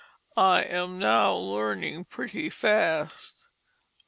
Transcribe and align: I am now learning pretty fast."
I 0.35 0.63
am 0.63 0.97
now 0.97 1.35
learning 1.35 2.05
pretty 2.05 2.49
fast." 2.49 3.49